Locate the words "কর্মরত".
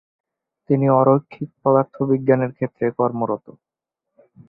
2.97-3.45